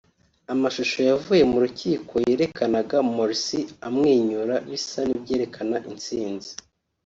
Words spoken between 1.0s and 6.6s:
yavuye mu rukiko yerekanaga Morsi amwenyura bisa n’ibyerekana intsinzi